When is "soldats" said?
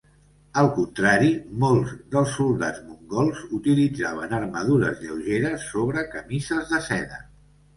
2.37-2.81